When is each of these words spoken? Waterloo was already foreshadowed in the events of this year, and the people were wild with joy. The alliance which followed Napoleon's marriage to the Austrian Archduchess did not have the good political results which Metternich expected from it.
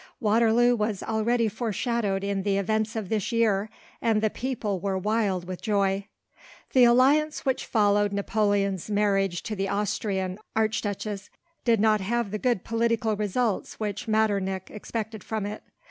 Waterloo 0.19 0.75
was 0.75 1.03
already 1.03 1.47
foreshadowed 1.47 2.23
in 2.23 2.41
the 2.41 2.57
events 2.57 2.95
of 2.95 3.09
this 3.09 3.31
year, 3.31 3.69
and 4.01 4.19
the 4.19 4.31
people 4.31 4.79
were 4.79 4.97
wild 4.97 5.45
with 5.47 5.61
joy. 5.61 6.07
The 6.73 6.85
alliance 6.85 7.45
which 7.45 7.67
followed 7.67 8.11
Napoleon's 8.11 8.89
marriage 8.89 9.43
to 9.43 9.55
the 9.55 9.69
Austrian 9.69 10.39
Archduchess 10.55 11.29
did 11.65 11.79
not 11.79 12.01
have 12.01 12.31
the 12.31 12.39
good 12.39 12.63
political 12.63 13.15
results 13.15 13.79
which 13.79 14.07
Metternich 14.07 14.71
expected 14.71 15.23
from 15.23 15.45
it. 15.45 15.61